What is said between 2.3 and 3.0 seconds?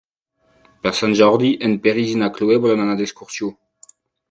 Cloè volen anar